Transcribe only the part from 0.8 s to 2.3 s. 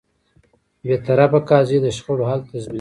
بېطرفه قاضی د شخړو